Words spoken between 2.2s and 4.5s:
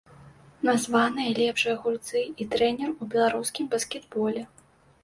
і трэнер у беларускім баскетболе.